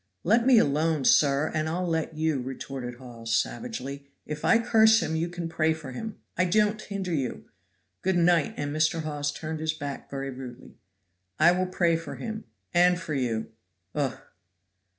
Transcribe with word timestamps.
"Let 0.23 0.47
me 0.47 0.57
alone, 0.57 1.05
sir, 1.05 1.51
and 1.53 1.69
I'll 1.69 1.85
let 1.87 2.17
you," 2.17 2.41
retorted 2.41 2.95
Hawes 2.95 3.35
savagely. 3.35 4.07
"If 4.25 4.43
I 4.43 4.57
curse 4.57 4.99
him 4.99 5.15
you 5.15 5.29
can 5.29 5.47
pray 5.47 5.75
for 5.75 5.91
him. 5.91 6.17
I 6.35 6.45
don't 6.45 6.81
hinder 6.81 7.13
you. 7.13 7.45
Good 8.01 8.17
night;" 8.17 8.55
and 8.57 8.75
Mr. 8.75 9.03
Hawes 9.03 9.31
turned 9.31 9.59
his 9.59 9.73
back 9.73 10.09
very 10.09 10.31
rudely. 10.31 10.79
"I 11.37 11.51
will 11.51 11.67
pray 11.67 11.97
for 11.97 12.15
him 12.15 12.45
and 12.73 12.99
for 12.99 13.13
you!" 13.13 13.51
"Ugh!" 13.93 14.17